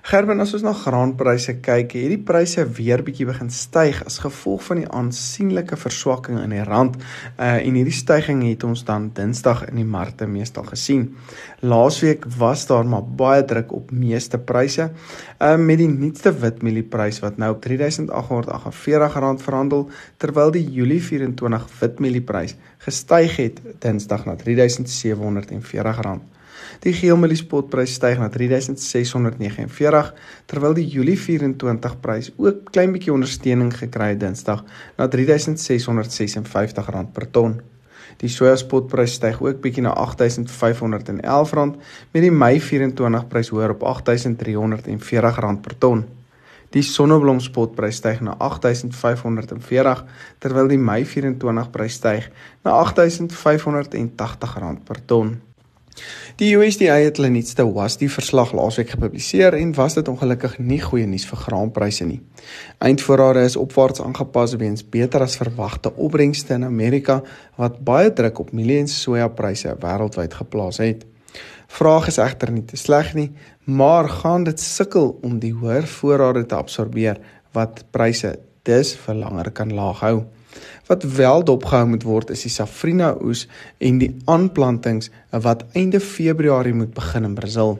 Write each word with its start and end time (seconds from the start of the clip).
Gerben, 0.00 0.40
as 0.40 0.54
ons 0.56 0.62
na 0.64 0.70
graanpryse 0.72 1.58
kyk, 1.60 1.92
het 1.92 2.12
die 2.14 2.22
pryse 2.24 2.62
weer 2.78 3.02
bietjie 3.04 3.26
begin 3.28 3.50
styg 3.52 3.98
as 4.08 4.16
gevolg 4.22 4.62
van 4.64 4.80
die 4.80 4.86
aansienlike 4.88 5.76
verswakking 5.76 6.38
in 6.40 6.54
die 6.54 6.62
rand. 6.64 6.96
Uh 7.36 7.58
en 7.60 7.76
hierdie 7.76 7.92
stygings 7.92 8.48
het 8.48 8.64
ons 8.64 8.84
dan 8.88 9.10
Dinsdag 9.16 9.66
in 9.68 9.82
die 9.82 9.84
markte 9.84 10.24
meestal 10.24 10.64
gesien. 10.70 11.10
Laasweek 11.60 12.24
was 12.40 12.64
daar 12.70 12.88
maar 12.88 13.04
baie 13.04 13.44
druk 13.44 13.76
op 13.76 13.92
meeste 13.92 14.40
pryse. 14.40 14.88
Uh 15.36 15.54
met 15.60 15.84
die 15.84 15.92
nuutste 15.92 16.32
witmielie-prys 16.32 17.20
wat 17.20 17.36
nou 17.36 17.52
op 17.58 17.68
R3848 17.68 19.44
verhandel, 19.44 19.88
terwyl 20.16 20.56
die 20.56 20.64
Julie 20.64 21.02
24 21.04 21.68
witmielie-prys 21.80 22.56
gestyg 22.88 23.36
het 23.36 23.60
Dinsdag 23.84 24.24
na 24.24 24.40
R3740. 24.40 26.39
Die 26.84 26.92
geelmieliespotprys 26.96 27.96
styg 27.98 28.20
na 28.22 28.30
3649 28.32 30.12
terwyl 30.50 30.76
die 30.76 30.86
Julie 30.88 31.18
24 31.18 31.98
prys 32.00 32.30
ook 32.36 32.70
klein 32.72 32.94
bietjie 32.94 33.12
ondersteuning 33.12 33.72
gekry 33.74 34.14
het 34.14 34.22
Dinsdag 34.22 34.64
na 34.96 35.08
R3656 35.08 37.12
per 37.12 37.28
ton. 37.30 37.60
Die 38.20 38.28
sojaspotprys 38.28 39.16
styg 39.16 39.40
ook 39.40 39.60
bietjie 39.64 39.84
na 39.86 39.94
R8511 39.96 41.76
met 42.12 42.24
die 42.24 42.32
Mei 42.32 42.56
24 42.60 43.28
prys 43.28 43.52
hoër 43.52 43.76
op 43.76 43.84
R8340 43.92 45.60
per 45.64 45.78
ton. 45.78 46.04
Die 46.70 46.82
sonneblomspotprys 46.86 47.98
styg 47.98 48.20
na 48.22 48.36
R8540 48.38 50.04
terwyl 50.42 50.70
die 50.70 50.78
Mei 50.78 51.02
24 51.04 51.70
prys 51.74 51.98
styg 51.98 52.28
na 52.64 52.76
R8580 52.84 54.84
per 54.86 55.00
ton. 55.06 55.40
Die 56.40 56.54
USDA 56.56 56.94
het 57.02 57.18
hulle 57.18 57.28
nuutste 57.34 57.66
WASDI 57.66 58.08
verslag 58.08 58.54
laasweek 58.56 58.94
gepubliseer 58.94 59.54
en 59.58 59.74
was 59.76 59.94
dit 59.98 60.08
ongelukkig 60.08 60.58
nie 60.58 60.80
goeie 60.80 61.06
nuus 61.06 61.26
vir 61.28 61.42
graanpryse 61.42 62.06
nie. 62.08 62.20
Eindvoorrade 62.78 63.42
is 63.44 63.58
opwaarts 63.60 64.00
aangepas 64.00 64.54
weens 64.60 64.86
beter 64.96 65.20
as 65.26 65.36
verwagte 65.36 65.92
opbrengste 65.96 66.56
in 66.56 66.64
Amerika 66.64 67.20
wat 67.60 67.82
baie 67.84 68.12
druk 68.12 68.40
op 68.46 68.52
mielie 68.56 68.78
en 68.80 68.88
sojapryse 68.88 69.76
wêreldwyd 69.82 70.38
geplaas 70.40 70.80
het. 70.80 71.04
Vraag 71.70 72.08
is 72.10 72.18
egter 72.18 72.50
nie 72.50 72.64
te 72.66 72.76
sleg 72.80 73.12
nie, 73.14 73.30
maar 73.64 74.08
gaan 74.08 74.44
dit 74.48 74.60
sukkel 74.60 75.12
om 75.22 75.38
die 75.38 75.52
hoër 75.54 75.86
voorrade 75.86 76.46
te 76.46 76.56
absorbeer 76.56 77.20
wat 77.54 77.84
pryse 77.94 78.38
dus 78.66 78.96
vir 79.04 79.20
langer 79.20 79.52
kan 79.54 79.74
laag 79.74 80.00
hou. 80.06 80.16
Wat 80.86 81.02
wel 81.02 81.44
dopgehou 81.44 81.86
moet 81.86 82.02
word 82.02 82.30
is 82.30 82.42
die 82.42 82.52
safrina 82.52 83.14
oes 83.20 83.46
en 83.78 83.98
die 83.98 84.10
aanplantings 84.24 85.10
wat 85.30 85.64
einde 85.72 86.00
Februarie 86.00 86.74
moet 86.74 86.94
begin 86.94 87.24
in 87.24 87.34
Brasil. 87.34 87.78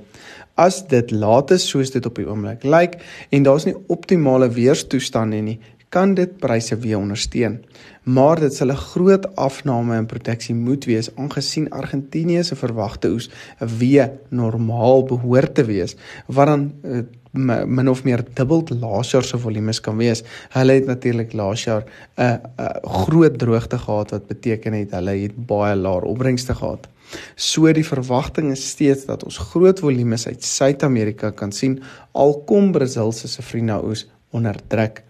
As 0.54 0.82
dit 0.86 1.10
laat 1.10 1.50
is 1.50 1.68
soos 1.68 1.90
dit 1.90 2.06
op 2.06 2.20
die 2.20 2.28
oomblik 2.28 2.64
lyk 2.64 3.00
en 3.30 3.42
daar's 3.42 3.66
nie 3.66 3.76
optimale 3.88 4.50
weerstoestande 4.52 5.40
nie, 5.42 5.58
kan 5.90 6.14
dit 6.14 6.36
pryse 6.38 6.76
weer 6.78 6.98
ondersteun. 6.98 7.58
Maar 8.02 8.40
dit 8.40 8.54
sal 8.54 8.70
'n 8.70 8.84
groot 8.92 9.26
afname 9.36 9.96
in 9.96 10.06
produksie 10.06 10.54
moet 10.54 10.84
wees 10.84 11.10
aangesien 11.16 11.70
Argentinië 11.70 12.44
se 12.44 12.56
verwagte 12.56 13.08
oes 13.10 13.30
weer 13.78 14.10
normaal 14.28 15.04
behoort 15.04 15.54
te 15.54 15.64
wees 15.64 15.96
wat 16.26 16.46
dan 16.46 16.72
uh, 16.82 17.02
min 17.32 17.88
of 17.88 18.04
meer 18.04 18.24
dubbel 18.34 18.64
laas 18.80 19.10
jaar 19.12 19.24
se 19.24 19.38
volumes 19.38 19.80
kan 19.80 19.96
wees. 19.96 20.22
Hulle 20.54 20.72
het 20.72 20.86
natuurlik 20.86 21.32
laas 21.32 21.64
jaar 21.64 21.84
'n 21.84 22.22
uh, 22.22 22.36
uh, 22.60 22.66
groot 23.04 23.38
droogte 23.38 23.78
gehad 23.78 24.10
wat 24.10 24.26
beteken 24.26 24.72
het 24.72 24.90
hulle 24.90 25.10
het 25.10 25.46
baie 25.46 25.76
laer 25.76 26.02
opbrengste 26.02 26.54
gehad. 26.54 26.88
So 27.34 27.72
die 27.72 27.86
verwagting 27.86 28.50
is 28.50 28.68
steeds 28.68 29.04
dat 29.04 29.24
ons 29.24 29.38
groot 29.38 29.80
volumes 29.80 30.26
uit 30.26 30.44
Suid-Amerika 30.44 31.30
kan 31.30 31.52
sien 31.52 31.82
al 32.12 32.34
kom 32.46 32.72
Brasil 32.72 33.12
se 33.12 33.28
Safrina 33.28 33.80
oes 33.82 34.06
onder 34.30 34.56
druk. 34.68 35.02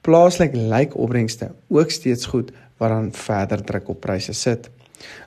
Plaaslik 0.00 0.54
lyk 0.54 0.94
opbrengste 0.96 1.50
ook 1.68 1.90
steeds 1.90 2.26
goed 2.26 2.52
wat 2.78 2.88
dan 2.88 3.12
verder 3.12 3.64
druk 3.64 3.88
op 3.88 4.00
pryse 4.00 4.32
sit. 4.32 4.70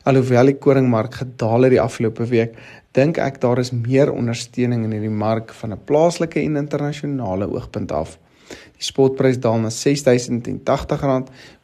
Alhoewel 0.03 0.45
die 0.45 0.57
koringmark 0.57 1.13
gedaal 1.21 1.67
het 1.67 1.75
die 1.75 1.81
afgelope 1.81 2.25
week, 2.25 2.57
dink 2.97 3.17
ek 3.17 3.39
daar 3.41 3.59
is 3.59 3.71
meer 3.71 4.11
ondersteuning 4.11 4.83
in 4.87 4.91
hierdie 4.97 5.13
mark 5.23 5.53
van 5.53 5.73
'n 5.73 5.83
plaaslike 5.85 6.39
en 6.39 6.57
internasionale 6.57 7.47
oogpunt 7.47 7.91
af. 7.91 8.17
Die 8.49 8.83
spotprys 8.83 9.37
daal 9.39 9.59
na 9.59 9.69
R6080 9.69 11.05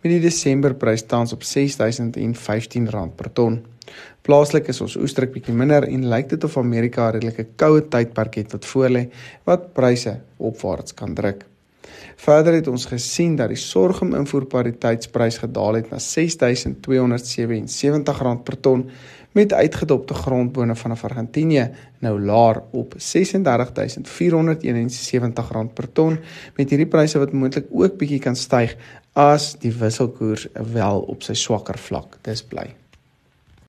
met 0.01 0.11
die 0.11 0.21
Desemberprys 0.21 1.05
tans 1.07 1.33
op 1.33 1.43
R6015 1.43 3.15
per 3.15 3.33
ton. 3.33 3.65
Plaaslik 4.21 4.67
is 4.67 4.81
ons 4.81 4.95
oesdruk 4.99 5.31
bietjie 5.33 5.55
minder 5.55 5.83
en 5.87 6.09
lyk 6.11 6.29
dit 6.29 6.43
of 6.43 6.57
Amerika 6.57 7.09
'n 7.09 7.13
redelike 7.13 7.45
koue 7.55 7.81
tydperk 7.81 8.35
het 8.35 8.51
wat 8.51 8.65
voorlê 8.65 9.09
wat 9.45 9.73
pryse 9.73 10.19
opwaarts 10.37 10.93
kan 10.93 11.13
druk. 11.13 11.45
Verder 12.15 12.53
het 12.53 12.67
ons 12.67 12.85
gesien 12.85 13.35
dat 13.35 13.47
die 13.53 13.59
sorghum 13.61 14.15
invoerpariteitsprys 14.15 15.37
gedaal 15.43 15.73
het 15.81 15.89
na 15.91 15.97
R6277 15.97 16.01
per 18.43 18.59
ton 18.59 18.89
met 19.37 19.53
uitgedopte 19.53 20.13
grondbone 20.13 20.75
vanaf 20.75 21.03
Argentinië 21.03 21.69
nou 21.99 22.21
laer 22.21 22.63
op 22.71 22.95
R36471 22.95 22.99
per 25.73 25.91
ton 25.93 26.17
met 26.55 26.69
hierdie 26.69 26.89
pryse 26.89 27.19
wat 27.21 27.33
moontlik 27.33 27.65
ook 27.69 27.97
bietjie 28.01 28.19
kan 28.23 28.35
styg 28.35 28.75
as 29.13 29.55
die 29.61 29.73
wisselkoers 29.73 30.47
wel 30.73 30.99
op 31.13 31.23
sy 31.25 31.33
swakker 31.37 31.77
vlak 31.77 32.17
dis 32.25 32.43
bly. 32.43 32.86